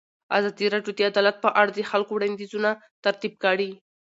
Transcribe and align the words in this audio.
ازادي 0.37 0.65
راډیو 0.73 0.93
د 0.95 0.99
عدالت 1.11 1.35
په 1.45 1.49
اړه 1.59 1.71
د 1.73 1.79
خلکو 1.91 2.11
وړاندیزونه 2.13 2.69
ترتیب 3.05 3.33
کړي. 3.43 3.69